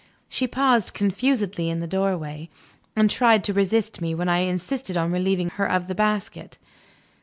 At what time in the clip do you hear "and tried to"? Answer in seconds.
2.95-3.53